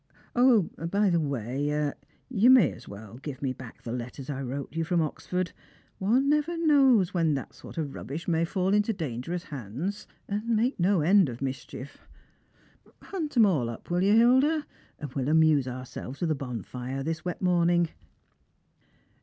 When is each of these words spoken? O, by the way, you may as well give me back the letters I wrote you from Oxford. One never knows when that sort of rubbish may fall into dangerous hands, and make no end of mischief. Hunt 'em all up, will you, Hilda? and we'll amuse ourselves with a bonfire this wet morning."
O, 0.35 0.63
by 0.63 1.11
the 1.11 1.19
way, 1.19 1.93
you 2.27 2.49
may 2.49 2.71
as 2.71 2.87
well 2.87 3.19
give 3.21 3.39
me 3.43 3.53
back 3.53 3.83
the 3.83 3.91
letters 3.91 4.31
I 4.31 4.41
wrote 4.41 4.75
you 4.75 4.83
from 4.83 4.99
Oxford. 4.99 5.51
One 5.99 6.27
never 6.27 6.57
knows 6.57 7.13
when 7.13 7.35
that 7.35 7.53
sort 7.53 7.77
of 7.77 7.93
rubbish 7.93 8.27
may 8.27 8.43
fall 8.43 8.73
into 8.73 8.93
dangerous 8.93 9.43
hands, 9.43 10.07
and 10.27 10.47
make 10.47 10.79
no 10.79 11.01
end 11.01 11.29
of 11.29 11.39
mischief. 11.39 12.07
Hunt 13.03 13.37
'em 13.37 13.45
all 13.45 13.69
up, 13.69 13.91
will 13.91 14.01
you, 14.01 14.13
Hilda? 14.15 14.65
and 14.97 15.13
we'll 15.13 15.29
amuse 15.29 15.67
ourselves 15.67 16.19
with 16.19 16.31
a 16.31 16.33
bonfire 16.33 17.03
this 17.03 17.23
wet 17.23 17.39
morning." 17.39 17.89